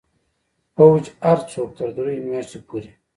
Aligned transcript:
پوځ 0.75 1.03
هر 1.27 1.39
څوک 1.51 1.69
تر 1.77 1.89
دریو 1.97 2.25
میاشتو 2.29 2.59
پورې 2.67 2.91